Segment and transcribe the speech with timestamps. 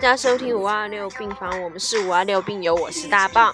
[0.00, 3.52] 大家收听五二六病房，我们是五二六病友，我是大棒，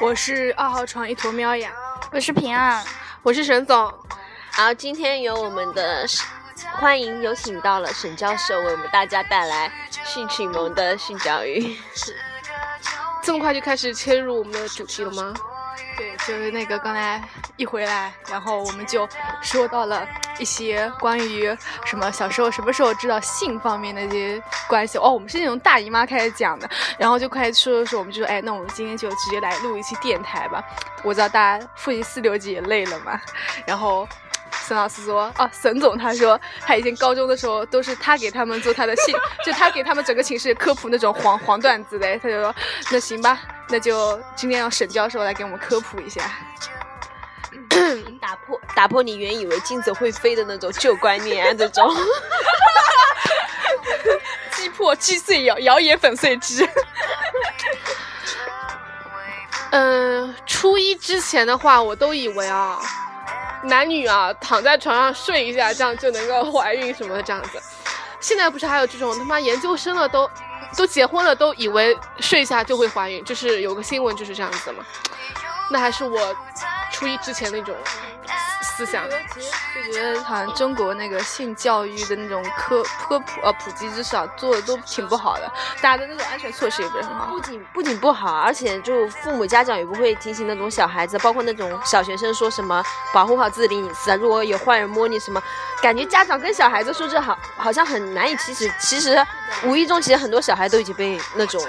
[0.00, 1.72] 我是二号床一坨喵呀，
[2.12, 2.80] 我是平安，
[3.24, 3.92] 我是沈总。
[4.52, 6.06] 好，今天由我们的
[6.74, 9.72] 欢迎有请到了沈教授为我们大家带来
[10.04, 11.76] 性启蒙的性教育。
[13.20, 15.34] 这么快就开始切入我们的主题了吗？
[15.96, 17.20] 对，就是那个刚才
[17.56, 19.08] 一回来，然后我们就
[19.42, 20.06] 说到了
[20.40, 30.64] 一些关于什么小时候什么时候知道性方面的一些关系哦，我们是从大姨妈开始讲的，然后就开始说说说，我们就说哎，那我们今天就直接来录一期电台吧。
[31.04, 33.20] 我知道大家复习四六级也累了嘛，
[33.66, 34.08] 然后。
[34.66, 42.18] 沈老师说：“哦，沈总，他说他以前高中的时候都是他给他们做他的性，就他给他们整个寝室科普那种黄黄段子的。
[42.18, 42.54] 他就说，
[42.90, 46.22] 那行吧，那就今天让沈教授来给我们科普一下，
[48.20, 51.94] 打破打破你原以为镜子会飞的那种旧观念啊，这种
[54.52, 56.68] 击破击碎谣谣言粉碎机。
[59.70, 62.80] 嗯，初一之前的话，我都以为啊。”
[63.62, 67.62] 男女啊，躺在床上睡一下，这样就能够怀孕什么的，这样子。
[68.18, 70.28] 现在不是还有这种他妈研究生了，都
[70.78, 74.82] 都结婚了，都以为睡一下就会怀孕，就是有个新闻就是这样子的嘛。
[75.70, 76.34] 那还是我
[77.00, 77.74] 初一之前那种。
[78.76, 85.50] 思想就觉得好像中国那个性教育的那种科科普呃普及知识啊做的都挺不好的，
[85.82, 87.26] 大家的那种安全措施也不是很好。
[87.26, 92.82] 不仅不仅不好，而且就父母家长也不会提醒那种小孩子，包括那种小学生说什么
[93.12, 95.42] 保护好自己的隐私啊，如果有坏人摸你什么，
[95.82, 98.72] 感觉家长跟小孩子说这好好像很难以启齿。
[98.78, 99.22] 其实
[99.64, 101.62] 无意中其实很多小孩都已经被那种。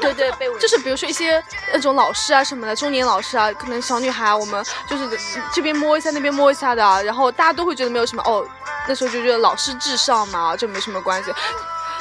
[0.00, 5.08] 对对，就是比如说一些那种老师啊什么的，中年老师啊，可能小女孩，我们就是
[5.52, 8.44] 这边摸一下，那边摸一下的，然后大家都会觉得没有什么哦，
[8.88, 11.32] 那时候就觉得老师至上嘛，就没什么关系。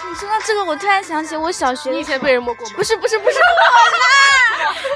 [0.09, 2.73] 你说到这个，我突然想起我小学，你以前被人摸过吗？
[2.75, 4.30] 不是不是不是我啦，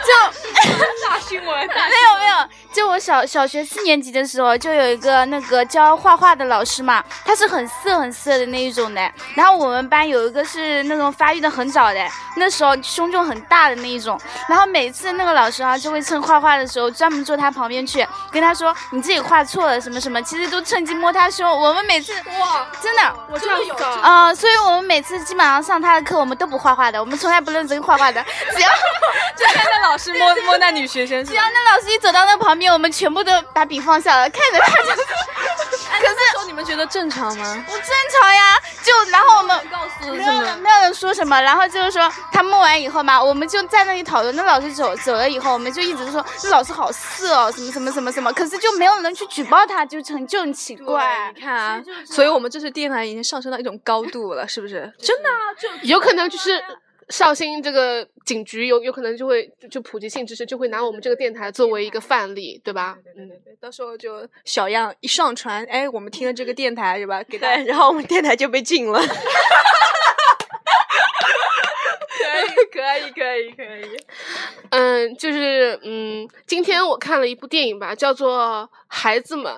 [0.06, 9.12] 就大新闻，没有没有，就我小小学四年级的时候，就有一个那个教画画的老师嘛，他是很色很色的那一种的。
[9.36, 12.00] 然后我们班有一个是那种发育的很早的，
[12.38, 14.20] 那时候胸就很大的那一种。
[14.48, 21.50] 然后每次那个老师啊，就会趁画画的时候专门坐他旁边去跟他说你自己画错了什么什么，其实都趁机摸他胸。
[21.50, 28.24] 我们每次哇，真的，我这样有啊，所以我们每次基本上上他的课，我们都不画画的，我们从来不认真画画的。
[28.56, 28.70] 只要
[29.36, 35.02] 就 看那老师摸摸那女学生，只要那老师一走到那旁边，我们全部都把笔放下了，看着他就。
[35.98, 37.64] 可是说你们觉得正常吗？
[37.66, 38.58] 不正常呀！
[38.84, 39.60] 就然后我们
[40.12, 44.36] 没有人没有人说什么，然后就是说他摸完以后嘛，我们就在那里讨论。
[44.36, 48.32] 那老师走走了以后，我们就一直说这老师好色哦，什么什么什么什么。
[48.34, 51.32] 可是就没有人去举报他，就很就很奇怪。
[51.34, 54.92] 你看啊，所以我们这次电台已经上升到一种高度了，是不是？
[55.00, 56.64] 真的啊，就有可能就是。
[57.10, 62.98] 绍兴这个警局有有可能就会就普及性知识，就会拿我们这个电台作为一个范例，对吧？
[63.16, 67.22] 嗯，对，到时候就小样一上传，哎，我们听了这个电台是吧？
[67.24, 69.00] 给对，然后我们电台就被禁了。
[72.20, 73.98] 可以，可以，可以，可以。
[74.72, 79.54] 嗯，就是嗯，今天我看了一部电影吧，叫做《孩子们》，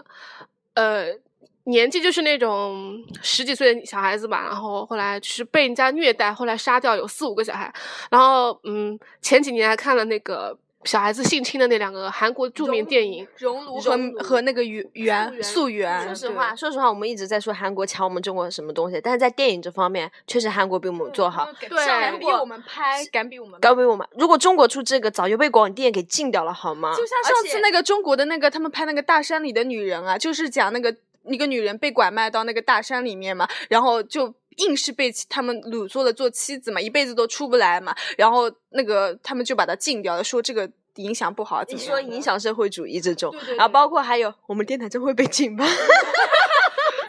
[0.73, 1.17] 呃。
[1.67, 7.71] 年纪就是那种十几岁的小孩子吧，然后后来是被人家虐待，后来杀掉有四五个小孩，
[8.09, 16.01] 然后嗯，前几年还看了那个小孩子性侵的那两个韩国著名电影《熔炉》和和那个原原素媛。
[16.05, 21.49] 说实话，说实话，我们一直在说韩国抢我们中国什么东西，但是在电影这方面，确实韩国比我们做好。
[21.59, 24.07] 对，敢比我们拍，敢比我们，敢比我们。
[24.17, 26.95] 如果中国出这个，早就被广电给禁掉了，好吗？
[26.95, 30.95] 就像上次那个中国的那个，他们拍那个大山里的女人啊，就是讲那个。
[31.29, 41.63] 一个女人被拐卖到那个大山里面嘛，然后就硬是被他们掳做了做妻子嘛，一辈子都出不来嘛，然后那个他们就把她禁掉了，说这个影响不好。
[41.67, 45.65] 你说影响社会主义这种，然后包括还有我们电台真会被禁吧？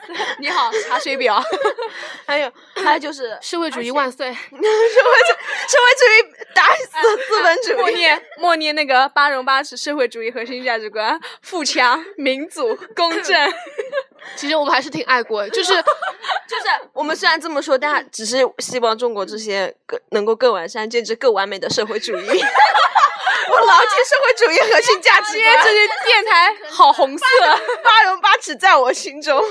[0.39, 1.43] 你好，查水表。
[2.27, 4.27] 还有，还有就是社会主义万岁！
[4.33, 4.63] 社会主义
[5.69, 7.75] 社会主义打死资本主义！
[7.77, 13.53] 默念默念那个八荣八耻社会主义核心价值观：富强、民主、公正。
[14.37, 22.45] 其实我们还是挺爱国的，就是就是我们虽然这么说，但只是希望中国这些更能够更完善、建制更完美的社会主义。
[23.51, 25.65] 我牢记社会主义核心价值观。
[25.65, 27.25] 这些电台好红色，
[27.83, 29.43] 八荣八耻在我心中。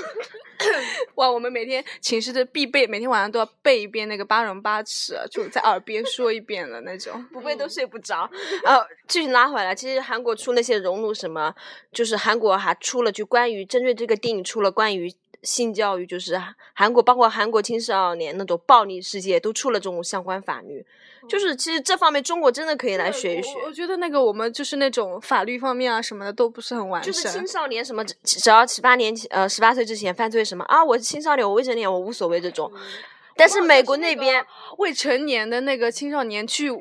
[1.15, 8.29] 哇，我们每天寝室的必备，每天晚上都要背一遍那个八荣八耻，就在耳边说一遍的那种， 不背都睡不着。
[8.63, 11.53] 然后继续拉回来，其实韩国出那些熔炉什么，
[11.91, 15.13] 就是韩国还出了就关于针对这个电影出了关于
[15.43, 16.41] 性教育，就是
[16.73, 20.85] 韩国包括韩国青少年那种暴力事件都出了这种相关法律。
[21.27, 23.49] 就是其实这方面中国真的可以来学一学。
[23.65, 27.11] 我觉得那个我们就是那种法律方面啊什么的都不是很完善。
[27.11, 32.71] 就是青少年什么只要十八年呃十八岁之前犯罪什么啊，我是青少年我未成年我无所谓这种。
[33.35, 34.43] 但是美国那边
[34.79, 36.71] 未成年的那个青少年去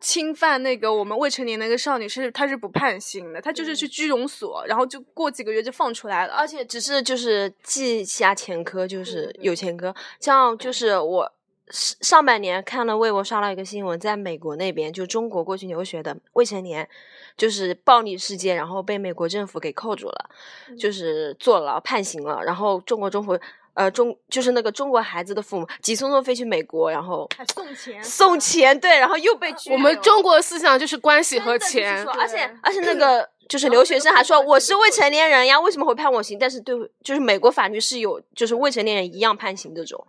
[0.00, 9.94] 侵犯那个我们未成年那个少女是他是不判刑的，他就是去拘容所，然后就过几个月就放出来了，而且只是就是记下前科，就是有前科。
[10.18, 11.32] 像就是我。
[11.70, 16.88] 上半年看了微博刷到一个新闻，在美国那边就中国过去留学的未成年，
[17.36, 20.30] 就是暴力事件，然后被美国政府给扣住了，
[20.78, 22.40] 就是坐牢判刑了。
[22.44, 23.36] 然后中国政府
[23.74, 36.38] 呃中就是那个中国孩子的父母急匆匆飞去美国，然后送钱送钱，对，然后又被我们中国思想就是关系和钱，而且而且那 个就是留学生还说我是未成年人呀，为什么会判我刑？
[36.38, 40.06] 但是对，就是美国法律是有就是未成年人一样判刑这种。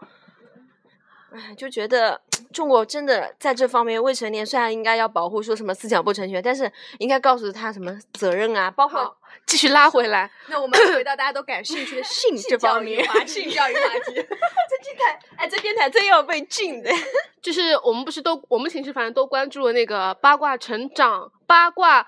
[1.33, 2.19] 哎，就觉得
[2.53, 9.13] 中国真的在这方面未成年虽然应该要保护，说什么思想不成全，但是应该告诉他什么责任啊，包括
[9.45, 10.31] 继续拉回来。
[10.47, 14.13] 那我们回到大家都感兴趣的 性这方面，性教育话题。
[14.15, 16.89] 这电台，哎，这电台真要被禁的。
[17.41, 22.05] 就是我们不是都我们寝室反正都关注了那个八卦成长八卦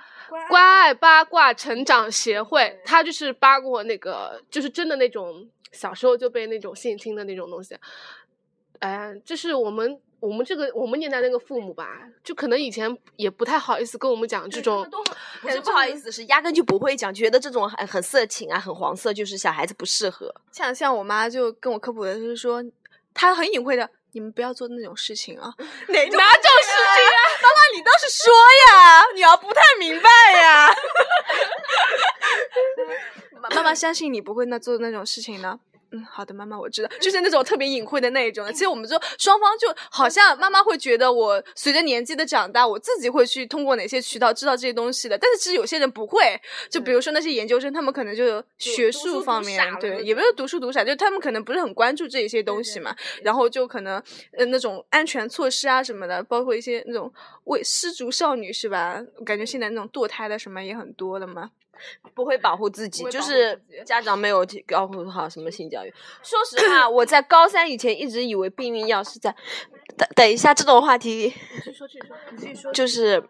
[0.50, 7.76] 关爱八卦成长协会，他就是扒过那个就是真的那种小时候就被那种性侵的那种东西。
[8.80, 11.88] 哎，就是我们我们这个我们年代那个父母吧，
[12.24, 14.90] 就可能以前也不太好意思跟我们讲这种，
[15.42, 20.34] 不是不好意思，是压根就不会讲，觉得这种很很色情啊，很黄色，就是小孩子不适合。
[20.52, 22.64] 像像我妈就跟我科普的就是说，
[23.14, 25.54] 她很隐晦的，你们不要做那种事情啊。
[25.60, 27.20] 哪种哪种事情啊？
[27.42, 28.34] 妈妈，你倒是说
[28.68, 30.10] 呀，你要不太明白
[30.40, 30.70] 呀。
[33.56, 35.60] 妈妈相信你不会那做那种事情呢。
[35.92, 38.48] 嗯，好的，妈妈，我知道，就是那种特别隐晦的那一种。
[38.54, 45.18] 其实我们就双方就好像妈妈会觉得我随着年纪的长大，我自己会去通过哪些渠道知道这些东西的。
[45.18, 46.40] 但是其实有些人不会，
[46.70, 52.96] 就比如说那些研究生，他们可能就学术方面，对，也不是读书读傻，就他们可能不是很关注这一些东西嘛。
[53.24, 54.02] 然后就可能
[54.34, 57.12] 呃那种安全措施啊什么的，包括一些那种
[57.46, 59.02] 为失足少女是吧？
[59.26, 61.50] 感觉现在那种堕胎的什么也很多的嘛。
[62.14, 65.94] 不会保护自己，就是家长没有教护好什么性教育。
[66.24, 69.36] 说实话， 我在高三以前一直以为避孕药是在……
[69.98, 71.34] 等等一下，这种话题。
[72.74, 73.24] 就是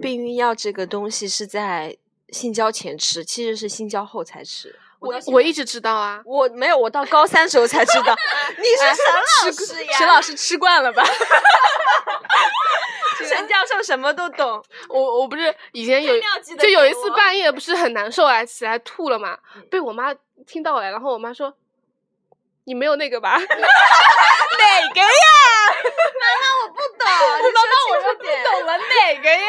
[0.00, 1.96] 避孕药这个东西是在
[2.30, 4.74] 性交前吃，其实是性交后才吃。
[5.00, 8.16] 我我一直知道啊，我没有，我到高三时候才知道。
[8.58, 9.98] 你是沈老师呀？
[9.98, 11.04] 沈老师吃惯了吧？
[13.24, 14.62] 沈教授什么都懂。
[14.88, 16.14] 我我不是以前有
[16.58, 19.38] 就有一次半夜不是很难受啊，起来吐了嘛，
[19.70, 20.14] 被我妈
[20.46, 21.54] 听到了，然后我妈说
[22.64, 23.36] ：“你没有那个吧？
[23.40, 23.46] ”哪
[24.94, 25.06] 个呀？
[26.20, 27.06] 妈妈我不懂，
[27.54, 29.48] 妈妈我又不懂了，哪个呀？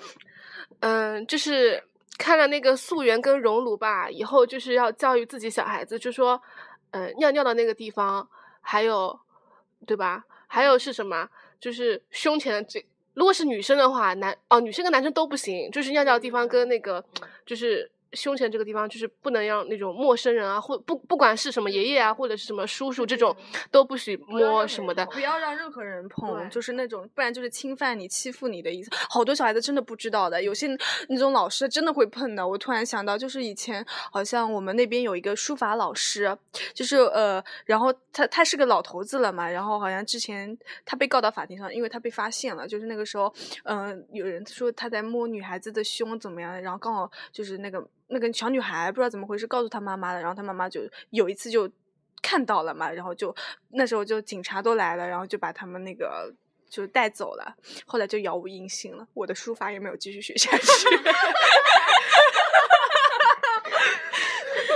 [0.80, 1.82] 嗯，就是
[2.18, 6.40] 看了那个素媛跟熔炉吧，以后就是要教育自己小孩子，就说，
[6.92, 8.28] 嗯，尿尿的那个地方，
[8.60, 9.18] 还有，
[9.86, 10.24] 对吧？
[10.52, 11.28] 还有是什么？
[11.60, 17.04] 就是胸前的这，如果是女生的话，男哦，女生跟男生都不行，就是尿尿的地方跟那个，
[17.46, 17.88] 就是。
[18.12, 23.34] 胸前这个地方就是不能让那种陌生人啊，或不不管是什么爷爷啊，或者是什么叔叔这种
[23.70, 28.90] 都不许摸什么的，不要让任何人碰，就是那种不然就是侵犯你、欺负你的意思。
[29.08, 30.66] 好多小孩子真的不知道的，有些
[31.08, 32.46] 那种老师真的会碰的。
[32.46, 36.36] 我突然想到，就是以前好像我们那边有一个书法老师，
[36.74, 43.32] 就是呃，然后他他是个老头子了嘛，然后好像之前他被告到法庭上，因为他被发现了，就是那个时候，
[43.64, 47.86] 嗯，有人说他在摸女孩子的胸怎么样，然后刚好就是那个。
[48.10, 51.70] 那个小女孩不知道怎么回事，告诉她妈妈了，然后她妈妈就有一次就
[52.20, 53.34] 看到了嘛，然后就
[53.70, 56.32] 那时候就警察都来了，然后就把他们那个
[56.68, 60.64] 就带走了，后来就杳无音信了，我的书法也没有继续学下去。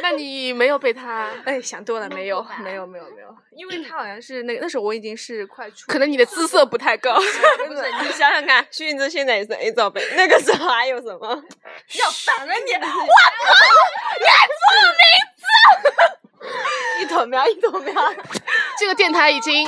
[0.04, 1.30] 那你没有被他？
[1.46, 7.14] 哎，想多了，没有，没有，没有，没有，因为 他好像是那个那时候我已经是快出，可能你的姿色不太高。
[7.16, 7.22] 不
[7.74, 11.26] 是，你 想想看，徐云泽现在也是 A 罩杯，那个时候还有什么？
[11.26, 12.72] 要反了你！
[12.76, 12.86] 我靠，
[14.20, 14.60] 你还错
[15.00, 15.02] 名
[15.38, 17.02] 字！
[17.02, 18.14] 一头喵，一头喵。
[18.78, 19.66] 这个电台已经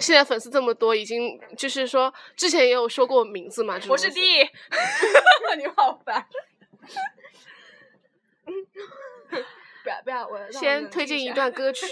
[0.00, 3.78] 现在粉丝这么多，已经就是说之前也有说过名字嘛？
[3.88, 4.42] 我是 D，
[5.56, 6.26] 你好烦。
[9.88, 11.86] 要不要我先推荐一段 歌曲。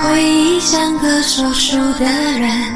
[0.00, 2.75] 回忆像个说书的人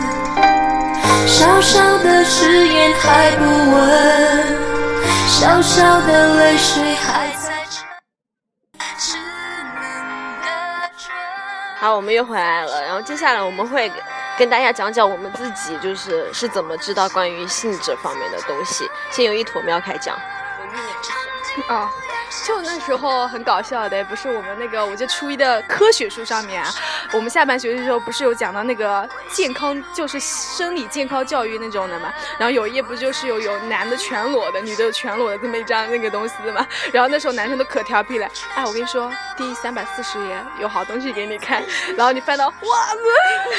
[1.41, 4.57] 小小的誓言还不稳，
[5.27, 7.83] 小小的泪水还在沉，
[8.99, 9.15] 稚
[9.73, 9.81] 嫩
[10.43, 10.47] 的
[10.95, 11.11] 唇。
[11.79, 12.83] 好，我们又回来了。
[12.83, 13.91] 然后接下来我们会
[14.37, 18.87] 跟大家讲讲我们自己就是是怎么知道关于性这方面的东西。
[19.09, 20.15] 先由一坨喵开讲。
[21.69, 21.89] 哦，
[22.45, 26.63] 就那时候很搞笑的，不是我们那个，我记得初一的科学书上面，
[27.11, 32.11] 我们下半学期的时候不是有讲到那个健康，就是生理健康教育那种的嘛。
[32.39, 36.65] 然后有一页不就是有有男的全裸的，女的全裸的这么一张那个东西的嘛。
[36.91, 41.61] 然后那时候男生都可调皮了，哎，我跟你说，第三百四十页有好东西给你看，
[41.97, 42.85] 然后你翻到哇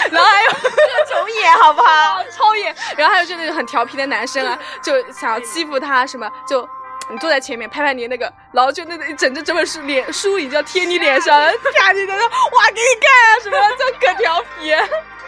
[0.03, 2.23] 塞， 然后还有各种眼好不好？
[2.31, 6.67] 超眼，然后还有就那种很调皮的男生啊，就想要欺负他什么就。
[7.11, 11.39] 你坐在前面拍拍你那个，然后就那个一整着整本书脸书已经要贴你脸上，
[11.77, 14.75] 啪你的哇给你看啊什么，就可调皮。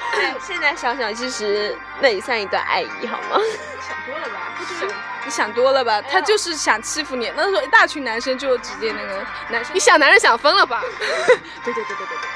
[0.47, 3.41] 现在想想，其实那也算一段爱意，好吗？
[3.81, 4.55] 想多了吧？
[4.57, 6.03] 他就是你想多了吧？
[6.03, 7.33] 他就是想欺负你。
[7.37, 10.83] 那时候一大群男生就直接那个男生，你想男人想疯了吧？
[11.01, 12.29] 对对对对对对。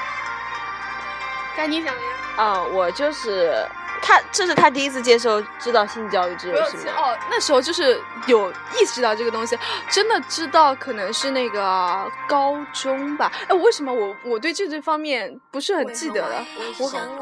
[1.55, 2.07] 该你讲了呀。
[2.37, 3.65] 啊，我就是
[4.01, 6.91] 他，这是他第一次接受知道性教育这种事情？
[6.91, 9.57] 哦，那时候就是有意识到这个东西，
[9.89, 13.31] 真的知道可能是那个高中吧。
[13.47, 16.45] 哎，为什么我我对这这方面不是很记得了？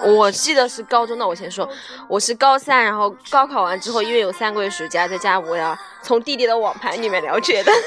[0.03, 1.67] 我我记得是高中，那我先说，
[2.07, 7.71] 我是高三，然后高考完之后，因为有三个月暑假在家无聊，从弟弟的网盘里面了解的。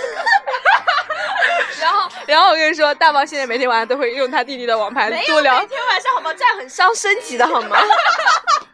[1.81, 5.59] 然后然后我跟你说，大宝现在每天晚上都会用他弟弟的网盘多聊。
[5.61, 6.33] 每天晚上好吗？
[6.35, 7.79] 这样很伤身体的好吗？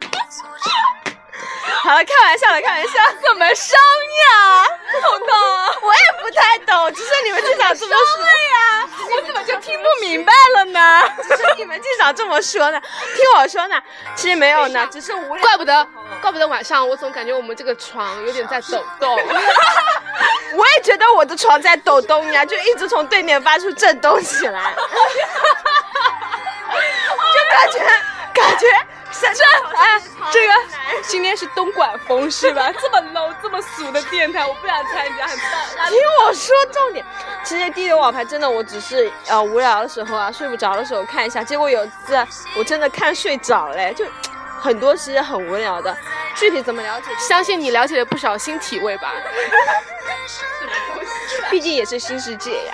[1.83, 4.65] 好了，开玩笑了，开玩笑，怎么伤呀？
[4.91, 5.27] 彤彤，
[5.81, 11.03] 我也不太懂，只是你们经常这么说 呀，我怎么就听不明白了呢？
[11.21, 12.81] 只是你们经常这么说呢，
[13.15, 13.81] 听我说呢，
[14.15, 15.43] 其实没有呢，只是无聊。
[15.43, 15.87] 怪不得，
[16.21, 19.17] 怪不得晚上我总感觉我们这个床有点在抖动。
[20.55, 24.73] 我也觉得我的床在抖动呀，就一直从对面发出震动起来，
[26.73, 27.79] 就感觉
[28.33, 28.65] 感觉
[29.19, 29.27] 这
[29.77, 30.53] 哎，这个
[31.03, 32.71] 今天是东莞风是吧？
[32.79, 35.27] 这么 low 这么俗的电台，我不想参加，
[35.89, 37.05] 听我说重点，
[37.43, 44.05] 其实地球网盘真的，我只是呃无聊的时候啊，睡不着的时候看一下，结果有一次我真的看睡着嘞，就
[44.59, 45.95] 很多其实很无聊的，
[46.35, 47.07] 具体怎么了解？
[47.19, 49.11] 相信你了解了不少新体位吧？
[51.49, 52.73] 毕竟也是新世界呀。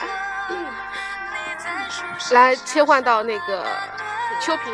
[2.31, 3.65] 来切换到那个
[4.39, 4.73] 秋萍，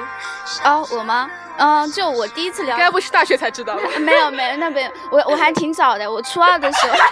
[0.64, 1.30] 哦，我吗？
[1.60, 3.82] 嗯，就我第一次聊，该不是大学才知道吧？
[4.00, 6.98] 没有没有，那边我我还挺早的，我初二的时候。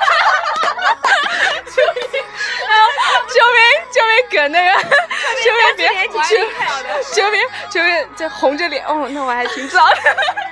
[1.67, 2.01] 秋萍，
[3.27, 3.61] 秋萍，
[3.91, 6.13] 秋萍搁那个，秋萍别，秋
[7.13, 9.95] 秋萍，秋萍这红着脸，哦，那我还挺早的。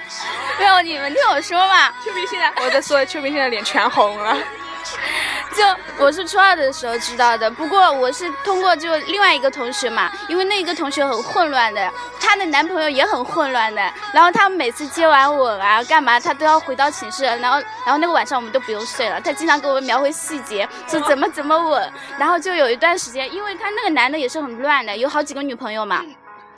[0.59, 1.89] 没有，你们听我说嘛。
[2.03, 4.37] 秋明现在，我在说，秋明现在脸全红了。
[5.55, 5.63] 就
[6.03, 13.81] 我是初二的时候知道的，不过我是通过就另外一个同学嘛，因为那一个同学很混乱的，她的男朋友也很混乱的，
[14.13, 26.03] 然后他们每次接完吻啊干嘛，他都要回到寝室，然后然后那个晚上我们都不用睡了，他经常给我们描绘细节，说怎么怎么吻，然后就有一段时间，因为他那个男的也是很乱的，有好几个女朋友嘛。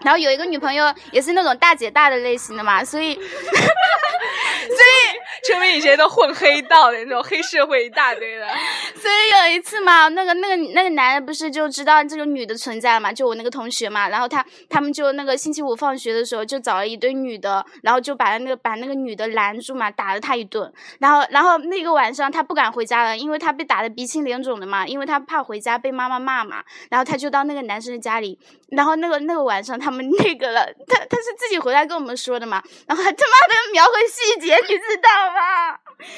[0.03, 8.45] 然后有一个女朋友也是那种大姐大的类型的嘛，所以， 所以说明以前都混黑道的那种黑社会一大堆的，
[8.95, 28.37] 所以有一次嘛，那个那个那个男的不是就知道这个女的存在嘛，就我那个同学嘛，然后他他们就那个星期五放学的时候就找了一堆女的，然后就把那个把那个女的拦住嘛，打了她一顿，然后然后那个晚上他不敢回家了，因为他被打的鼻青脸肿的嘛，因为他怕回家被妈妈骂嘛，然后他就到那个男生的家里，
[28.69, 35.77] 然后那个那个晚上他们那个了，他他是自己回来跟我们说的嘛，然后还他妈的描绘细节，你知道吗？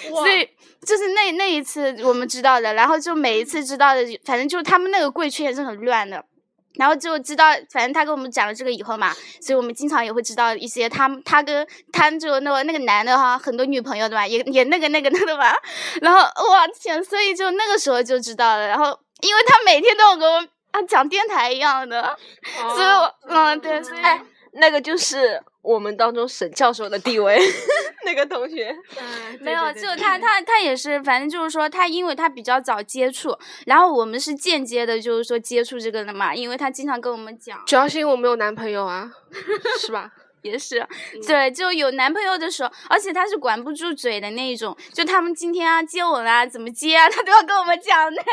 [0.09, 0.47] 所以
[0.85, 6.23] 就是那那一次我们知道的，然后就每一次知道的，反正就他们那个贵圈也是很乱的，
[6.75, 15.53] 然后就知道，反正他跟我们讲了这个以后嘛，所以我们经常也会知道一些他他跟他就那个那个男的哈，很多女朋友的嘛，也也那个那个那个嘛，
[16.01, 22.17] 然后我天，所以就那个时候就知道了，然后因为他每天都有跟我啊讲电台一样的，
[22.75, 24.21] 所以我嗯对，所以哎，
[24.53, 27.39] 那个就是我们当中沈教授的地位，
[28.05, 28.75] 那个同学。
[29.41, 39.11] 没有，就他他他也是，反正就是说他，因为他比较早接触，然后我们是间接的，就是说接触这个的嘛，因为他经常跟我们讲，主要是因为我没有男朋友啊，
[39.79, 40.11] 是吧？
[40.41, 40.86] 也是，
[41.27, 48.24] 对，就有男朋友的时候，而且他是管不住嘴的那一种，就他们今天啊接吻啦，怎么接啊，他都要跟我们讲的。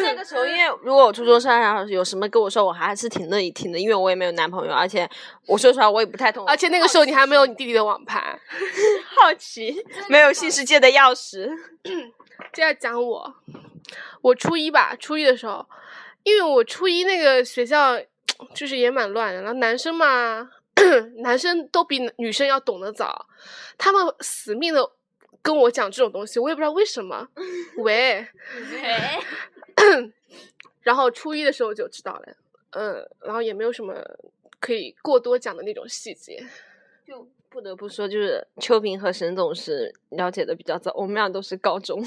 [0.00, 5.08] 那个时候，因为如果我初中生然后有什么跟我说，我还是挺乐意听的，因为我也没有男朋友，而且
[5.46, 8.22] 我说实话我也不太懂，而且那个时候你还没有你弟弟的网盘，
[9.14, 9.76] 好奇，
[10.08, 11.50] 没有新世界的钥匙。
[12.52, 13.34] 就要讲我，
[14.22, 15.64] 我初一吧，初一的时候，
[16.22, 17.98] 因为我初一那个学校
[18.54, 20.50] 就是也蛮乱的，然后男生嘛，
[21.22, 23.26] 男生都比女生要懂得早，
[23.78, 24.90] 他们死命的
[25.42, 27.28] 跟我讲这种东西，我也不知道为什么。
[27.78, 28.26] 喂，
[30.82, 32.36] 然后初一的时候就知道了，
[32.70, 33.94] 嗯，然后也没有什么
[34.60, 36.44] 可以过多讲的那种细节。
[37.06, 42.04] 就不得不说，就是秋萍和沈总是了解的比较早，我们俩都是高中，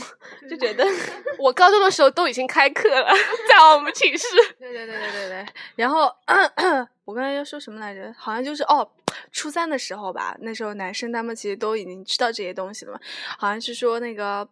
[0.50, 0.84] 就觉得
[1.40, 3.08] 我高中的时候都已经开课了，
[3.48, 4.28] 在我们寝室。
[4.60, 5.46] 对对对对对对。
[5.78, 6.14] 然后
[7.06, 8.14] 我刚才要说什么来着？
[8.18, 8.86] 好像就是哦，
[9.32, 13.00] 初三的时候吧，那时候男生他们其实都已经知道这些东西了嘛，
[13.40, 14.46] 好像是说那个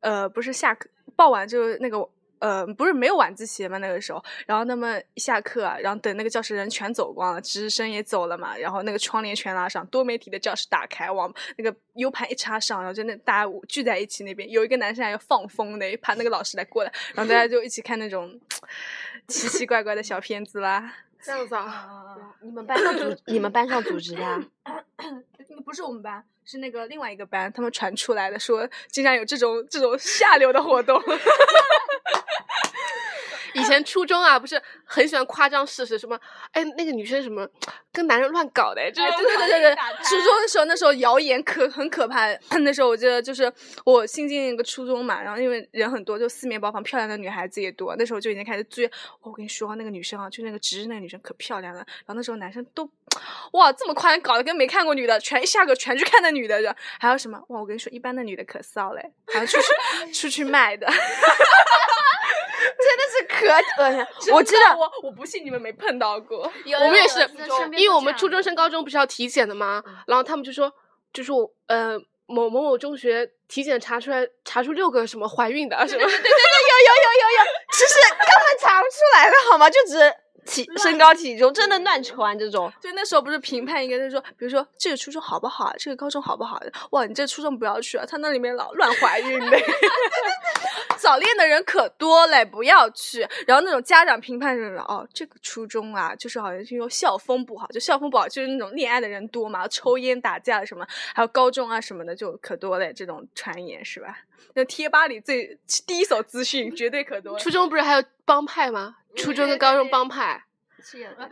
[0.00, 2.06] 呃，不是下课傍晚就那个。
[2.44, 18.38] 呃，不是没有晚自习嘛那个时候，然后那么一下课，然后等那个教室人全走光了，值日生也走了嘛，然后那个窗帘全拉上，多媒体的教室打开，往那个 U 盘一插上，然后就那大家聚在一起那边，有一个男生还要放风的，怕那个老师来过来，然后大家就一起看那种
[19.26, 20.96] 奇奇怪怪的小片子啦。
[21.22, 22.14] 这样子啊？
[22.42, 24.42] 你们班上组你们班上组织的？
[25.64, 31.00] 不是我们班，是那个另外一个班，他们传出来的，说竟然有这种这种下流的活动。
[33.54, 36.18] 以前初中啊，不是很喜欢夸张事实，什么
[36.52, 37.48] 哎那个女生什么
[37.92, 42.26] 跟男人乱搞的，就是对对对对对，初中的时候那时候谣言可很可怕。
[42.60, 43.52] 那时候我记得就是
[43.84, 48.90] 我新进一个初中嘛，然后因为人很多，就四面八方漂亮的女孩子也多，那时候就已经开始追。
[49.22, 51.78] 我跟你说，那个女生啊，就那个值日那个女生可漂亮了。
[51.78, 52.88] 然后那时候男生都
[53.52, 56.54] 哇这么夸张，搞得跟没看过女的，全一下课全去看那女的。
[56.98, 57.60] 还有什么哇？
[57.60, 59.66] 我跟你说，一般的女的可骚嘞，还要出去
[60.12, 60.86] 出去卖的。
[62.84, 64.32] 真的是可恶心！
[64.34, 66.40] 我知道，我我不信你们没碰到过。
[66.40, 67.20] 我们也是，
[67.76, 69.82] 因为我们初中升高中不是要体检的吗？
[70.06, 70.72] 然后他们就说，
[71.12, 76.00] 就说呃某某某中学体检查出来，查出六个什么怀孕的什么？
[76.00, 79.68] 对对对， 有有有有有，其实根本查不出来的好吗？
[79.68, 80.14] 就只。
[80.46, 89.56] 体身高体重真的乱传这种，就那时候不是评判一个，就是说，比如说这个初中好不好，这个高中好不好的，哇，你这初中不要去啊，他那里面老乱怀孕的，
[90.96, 93.26] 早恋的人可多嘞，不要去。
[93.46, 104.18] 然后那种家长评判人哦，这个初中啊，就是好像是说校风不好，就校风不好，就是那种恋爱的人多嘛，抽烟打架什么，还有高中啊什么的就可多嘞，这种传言是吧？
[104.54, 107.38] 那贴吧里最第一手资讯绝对可多。
[107.38, 108.96] 初中不是还有帮派吗？
[109.16, 110.44] 初中跟高中帮派，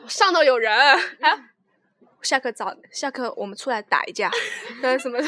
[0.08, 0.72] 上头有人。
[2.22, 4.30] 下课早，下课我们出来打一架，
[4.82, 5.18] 呃什么？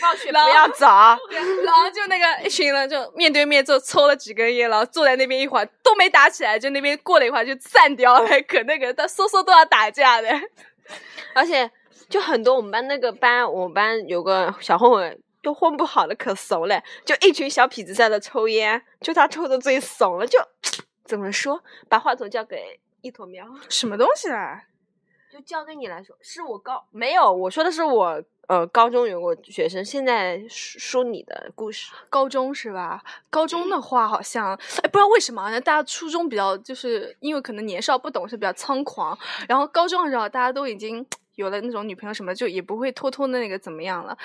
[0.00, 1.18] 放学不要早。
[1.64, 10.28] 然后就那个一群人就面对面就抽了几根烟，然后坐在那边一会儿都没打起来，就那边过了一会儿就散掉了，可那个他说说都要打架的。
[11.34, 11.70] 而且
[12.08, 15.18] 就很多我们班那个班，我们班有个小混混。
[15.40, 20.36] 都混不好的可怂了，就一群小痞子在那抽烟，就他抽的最怂了，就
[21.06, 21.62] 怎么说？
[21.88, 24.60] 把话筒交给一坨喵，什么东西啊？
[25.38, 33.00] 就交给你来说，是我高没有，我说的是我呃高中有个学生，现在说你的故事，高中是吧？
[33.30, 39.16] 高中的话好像哎，不知道为什么，好像大家初中比较就是因为可能年少不懂事，比较猖狂，
[39.48, 41.06] 然后高中的时候大家都已经。
[41.36, 44.18] 有了那种女朋友什么，就也不会偷偷的那个怎么样了。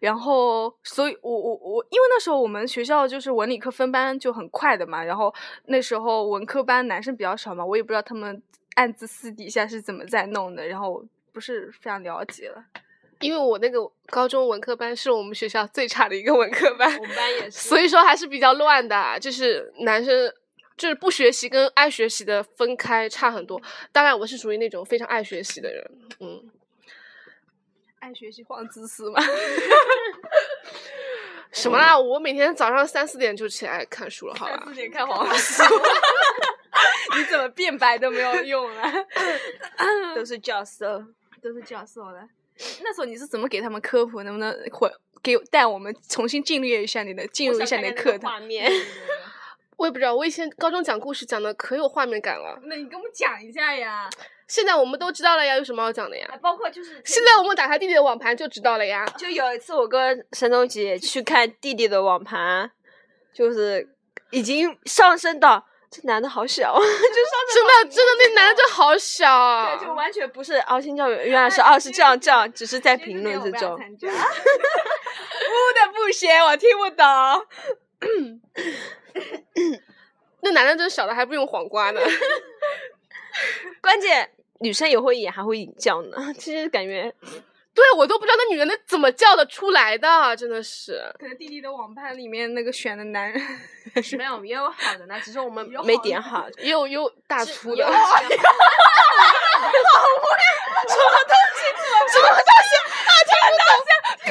[0.00, 5.02] 然后，所以我我我，因为那时候我们学校就是文理科分班就很快的嘛。
[5.02, 8.42] 然后那时候文科班男生比较少嘛，我也不知道他们
[8.78, 10.66] 暗自私底下是怎么在弄的。
[10.66, 12.64] 然后不是非常了解了，
[13.20, 20.32] 因为我那个高中文科班是我们学校最差的一个文科班，我们班也 是，所以说还是比较乱的，就是男生。
[20.78, 23.60] 就是不学习跟爱学习的分开差很多。
[23.90, 25.84] 当然，我是属于那种非常爱学习的人。
[26.20, 26.40] 嗯，
[27.98, 29.20] 爱学习黄自私吗？
[31.50, 31.98] 什么啦？
[31.98, 34.56] 我每天早上三四点就起来看书了，好吧？
[34.56, 35.64] 三四点看黄书，
[37.16, 38.92] 你怎么变白都没有用啊？
[40.14, 41.04] 都是教授，
[41.42, 42.28] 都是教授了。
[42.82, 44.22] 那时候你是怎么给他们科普？
[44.22, 44.90] 能不能回
[45.22, 48.32] 给带我们重新进入一下你的进入一下你的课堂？
[48.32, 48.70] 画面。
[49.76, 52.58] 我也不知道，我以前高中讲故事讲的可有画面感了。
[52.64, 54.10] 那你给我们讲一下呀。
[54.48, 56.26] 现在我们都知道了呀，有什么好讲的呀？
[56.42, 59.06] 包括就是现在我们打开弟弟的网盘就知道了呀。
[59.16, 62.68] 就有一次我跟沈东姐去看弟弟的网盘，
[63.32, 63.88] 就是
[64.30, 66.92] 已经上升到这男的好小， 就上
[67.54, 73.74] 真的真的那男的真好小啊，对，就完全不是凹心教育，原来是哦是这样这样，只是在评论之中。
[73.74, 73.78] 污
[75.74, 77.06] 的不行，我听不懂。
[80.40, 82.00] 那男的真小的还不用黄瓜呢，
[83.80, 86.16] 关键女生也会演，还会引叫呢。
[86.38, 87.12] 其实感觉，
[87.78, 91.00] 对我都不知道那女人怎么叫得出来的，真的是。
[91.18, 93.40] 可能弟弟的网盘里面那个选的男人
[94.18, 97.86] 没有，也有好的呢，只是我们没点好， 也有有大粗的。
[97.86, 98.02] 好无聊，
[100.88, 101.60] 什么东西？
[102.12, 102.70] 什么东西？
[103.06, 103.88] 啊，什么东西？
[104.24, 104.30] 逼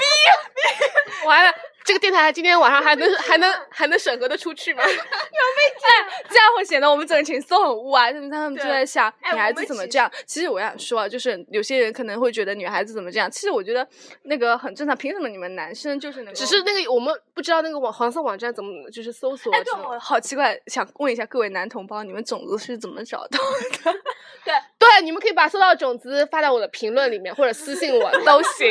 [0.56, 1.26] 逼！
[1.26, 1.50] 完了。
[1.88, 4.84] 这个电台今天晚上还能还能还能审核的出去吗？
[4.86, 8.12] 有被哎， 这样会显得我们整个群都很污啊！
[8.12, 10.12] 他们他们就在想女孩子怎么这样。
[10.26, 13.32] 其实我想说，就是有些人可能会觉得女孩子怎么这样。
[13.32, 13.88] 其实我觉得
[14.24, 14.98] 那个很正常。
[14.98, 16.34] 凭什么你们男生就是能？
[16.34, 19.54] 只是那个我们不知道那个网黄色网站怎么就是搜索。
[19.54, 23.40] 哎，对，我好奇怪，想问一下各位男同胞，你们种子是怎么找到
[23.86, 23.94] 的？
[24.44, 28.68] 对对，你们可以把搜到种子发到我的评论里面，或者私信我都行。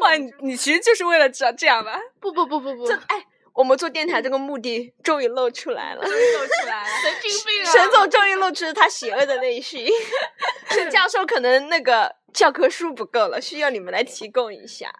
[0.00, 1.98] 哇，你你其实就是为了这这样吧？
[2.20, 7.72] 不不不不不，这哎，我们做电台这个目的终于露出来了，终于露出来了， 神经病啊！
[7.72, 9.86] 沈总终于露出了他邪恶的内心。
[10.70, 14.90] 沈教授可能那个教科书不够了，需要你们来提供一下，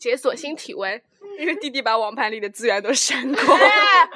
[0.00, 1.00] 解锁新体温。
[1.38, 3.60] 因为弟弟把网盘里的资源都删 光，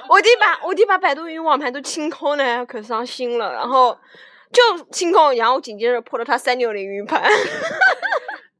[0.08, 3.52] 我弟把我弟把百度云网盘都清空了，可伤心了。
[3.52, 3.98] 然后。
[4.52, 7.22] 就清空，然后紧接着破了他三六零云盘。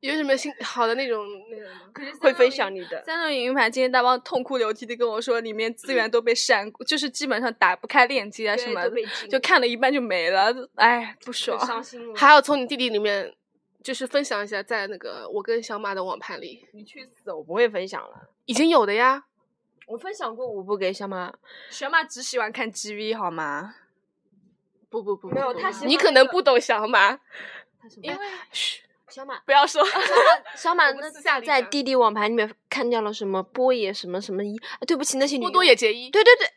[0.03, 2.19] 有什么新好的那种那种吗？
[2.21, 3.71] 会分享你的三六零云盘。
[3.71, 8.83] 今天大棒痛哭流涕的跟我说，里面资源都被删，就是基本上打不开链接啊什么，
[9.31, 10.53] 就看了一半就没了。
[10.75, 12.01] 哎，不爽，伤心。
[12.17, 13.33] 还要从你弟弟里面，
[13.81, 16.67] 就是分享一下，在那个我跟小马的网盘里。
[16.73, 17.33] 你去死！
[17.33, 19.27] 我不会分享了，已经有的呀。
[19.87, 21.33] 我分享过，五部给小马。
[21.71, 23.77] 小马只喜欢看 GV 好吗？
[24.91, 27.21] 不不不，没有他，你可能不懂小马，
[28.03, 28.19] 因为
[28.51, 28.83] 嘘，
[29.15, 29.87] 小马不要说，
[30.57, 31.11] 小马 那
[31.43, 36.49] 在弟弟网盘里面看掉了什么波野什么什么一，对不起那些波多野结衣，对对对，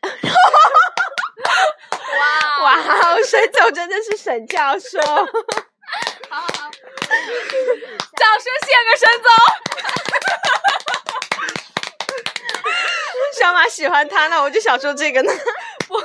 [2.18, 4.98] 哇哇，沈总真的是沈教授，
[6.30, 6.70] 好好好，
[8.16, 9.30] 掌声献给沈总，
[13.38, 15.30] 小马喜欢他，那我就想说这个呢。
[15.88, 16.00] 不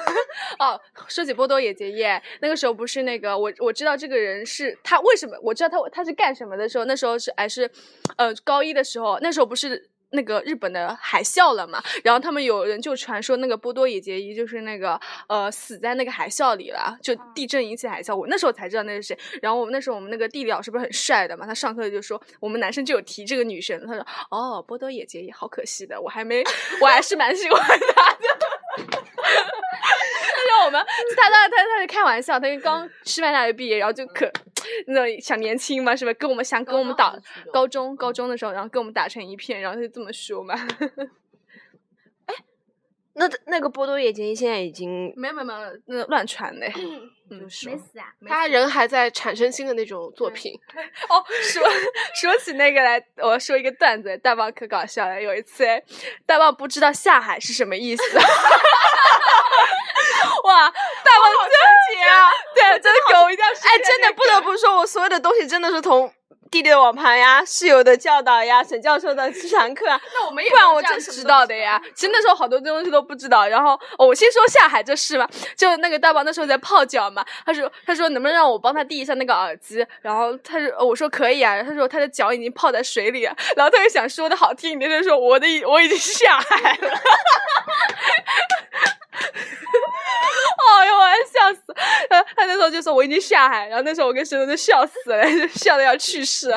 [0.62, 2.04] 哦，说起波多野结衣，
[2.40, 7.68] 那个时候不是那个我我知道这个人是他为什么我知道他他是干什么的时候，那时候是还是
[8.16, 19.18] 呃高一的时候，那时候不是那个日本的海啸了嘛，然后他们有人就传说那个波多野结衣就是那个呃死在那个海啸里了，就地震引起海啸，我那时候才知道那是谁。
[19.42, 26.44] 然后我们那时候我们那个地理老师不是很帅的嘛，他上课就说我们男生就有提这个女生，他说哦波多野结衣好可惜的，我还没
[26.82, 27.62] 我还是蛮喜欢
[27.96, 28.18] 他的。
[30.64, 30.80] 我们
[31.18, 34.32] 他他他他是开玩笑，他刚师范大学毕业，然后就可
[34.86, 36.14] 那种小年轻嘛，是吧？
[36.20, 37.18] 跟我们想跟我们打
[37.52, 40.56] 高中高中的时候，然后跟我们打成一片，然后就这么说嘛。
[42.28, 42.34] 哎，
[43.16, 46.72] 那那个波多野结衣现在已经没有没有没有那乱传嘞，
[47.30, 50.54] 就是，没死啊，他人还在产生新的那种作品。
[51.10, 51.62] 哦，说
[52.16, 55.22] 说起那个来，我说一个段子，大棒可搞笑了。
[55.22, 55.66] 有一次，
[56.26, 58.04] 大棒不知道下海是什么意思。
[60.44, 61.54] 哇，大王好纯
[61.88, 62.30] 洁啊！
[62.56, 66.12] 对，真的狗一定要哎，真的不得不说，我所有的东西真的是从
[66.52, 69.98] 弟弟的网盘呀、室友的教导呀、沈教授的自然课啊。
[70.14, 71.82] 那我们不然我真知道的呀。
[71.96, 73.48] 其实那时候好多东西都不知道。
[73.48, 79.88] 然后我先说下海这事吧，就那个大宝那时候在泡脚嘛，他说他说能不能让我帮他递一下那个耳机？
[80.02, 81.64] 然后他说我说可以啊。
[81.64, 86.90] 他说他的脚已经泡在水里了，然后他就想说的好听一点，就说我的我已经下海了。
[90.82, 91.11] 哎呦，我要笑
[91.74, 91.80] 死！
[92.10, 96.50] 他他那时候就说我已经下海，然后那时候我跟石头就笑死了， 就笑的要去世。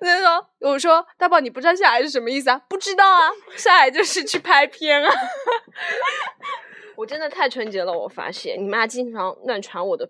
[0.00, 2.60] 那时候我说大宝，你不知道下海是什么意思啊？
[2.68, 5.12] 不知道啊，下海就是去拍片啊。
[6.96, 10.08] 我真的太纯洁了，我发现你妈经常乱传我的。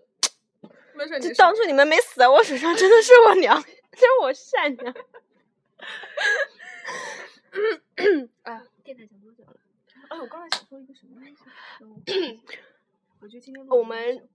[1.21, 4.91] 就当初你们没死在我手上，真的是我娘， 真是我善良。
[8.41, 9.53] 啊，电台讲多久了？
[10.09, 11.23] 哎，我刚才想说一个什么东
[12.07, 12.41] 西？
[13.21, 14.27] 我 觉得今天我们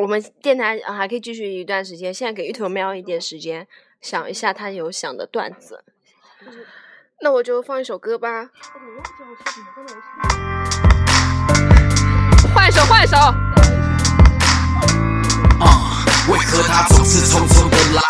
[0.00, 2.12] 我们电台还可以继续一段时间。
[2.12, 3.66] 现在给芋头喵一点时间，
[4.00, 5.84] 想一下他有想的段子。
[7.20, 8.48] 那我就放一首歌吧。
[12.54, 12.80] 换一首。
[12.86, 13.16] 换一首。
[16.32, 18.00] 为何他总是匆匆的来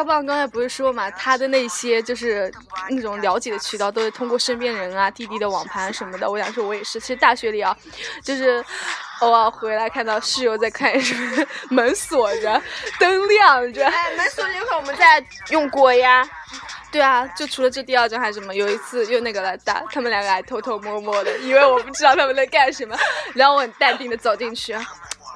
[0.00, 2.50] 大棒刚才不是说嘛，他的那些就是
[2.88, 6.30] 那种了解的渠道都是通过身边人啊、弟弟的网盘什么的。
[6.30, 6.98] 我想说，我也是。
[6.98, 7.76] 其实大学里啊，
[8.24, 8.64] 就是
[9.20, 11.14] 偶尔回来看到室友在看书，
[11.68, 12.62] 门锁着，
[12.98, 13.86] 灯亮着。
[13.86, 16.26] 哎，门锁那会儿我们在用过呀。
[16.90, 22.96] 对啊，就除了这第二张还是什么，有一次又那个了，打他们两个还偷偷摸摸的，以为我不知道他们在干什么，
[23.34, 24.74] 然后我很淡定的走进去。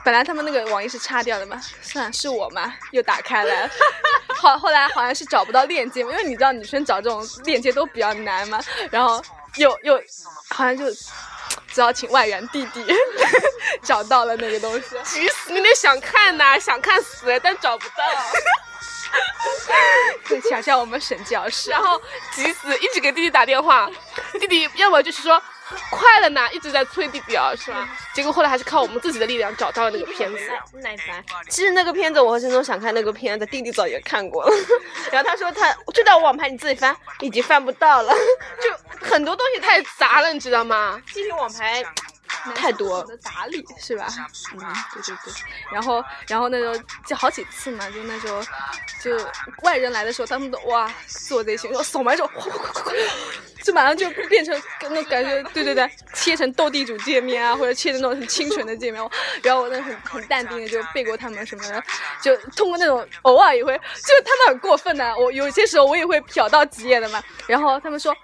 [0.05, 3.71] 本来他们那个网页是擦掉的嘛，算是我嘛，又打开了。
[4.37, 9.23] 后后来好像是找不到链接嘛，因为你知道女生找这种链接都比较难嘛，然后
[9.57, 10.01] 又又
[10.51, 10.85] 好像就
[11.73, 12.85] 只好请外援弟弟
[13.83, 14.85] 找到了那个东西。
[15.05, 15.53] 急死！
[15.53, 17.95] 你得想看呐，想看死，但找不到。
[20.29, 22.01] 对，想象我们沈教师，然后
[22.35, 23.89] 急死，一直给弟弟打电话，
[24.41, 25.41] 弟弟要么就是说
[25.91, 27.89] 快了呢，一直在催弟弟啊，是吧？
[28.15, 30.39] 结果后来还是靠我们自己的力量找到了那个片子。
[30.83, 31.25] 耐烦。
[31.49, 34.53] 其实那个片子我和陈总想看那个片子，弟弟早也看过了。
[35.11, 38.13] 然后他说他这道网盘你自己翻，已经翻不到了，
[38.61, 41.01] 就很多东西太杂了，你知道吗？
[41.13, 41.83] 进行网盘
[42.55, 44.07] 太多的打理是吧？
[44.53, 44.59] 嗯，
[44.93, 45.33] 对对对。
[45.73, 46.75] 然后然后那时候
[47.07, 48.43] 就好几次嘛，就那时候
[49.03, 49.17] 就
[49.63, 52.31] 外人来的时候，他们都哇做贼心，扫描之后，
[53.63, 59.03] 就马上就变成那感觉，对对对，切成斗地主界面啊，或者切成那种很清纯的界面。
[59.43, 61.83] 然后我那很很淡定的就背过他们什么的，
[62.23, 67.23] 就通过那种偶尔也会，就他们很过分的，我有些时候我也会瞟到几眼的嘛。
[67.47, 68.15] 然后他们说。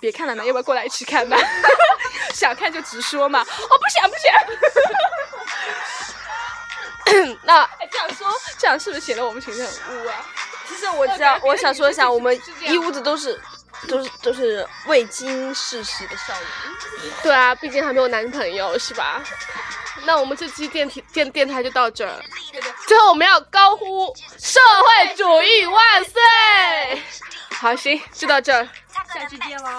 [0.00, 1.36] 别看了呢，要不要过来一起看呢？
[2.34, 3.40] 想看就直说嘛。
[3.40, 4.32] 哦，不想不想。
[7.42, 8.26] 那哎，这样说，
[8.58, 10.26] 这样是不是显得我们群很污啊？
[10.68, 13.40] 其实我知道，我想说一下，我们一屋子都是
[13.87, 17.11] 都是都是未经世事的少女。
[17.21, 19.21] 对啊，毕竟还没有男朋友，是吧？
[20.05, 22.21] 那我们这期电梯电电台就到这儿。
[22.87, 27.01] 最后我们要高呼社会主义万岁！
[27.57, 28.67] 好，行，就到这儿，
[29.13, 29.69] 下期见喽。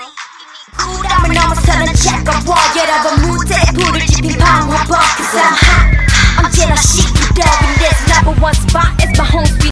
[0.76, 8.34] 쿨함을 넘어서는 차가워 여러분 무대에 불을 지핀 방화법 Cause I'm hot 언제나 시끄러운 this number
[8.42, 8.90] one spot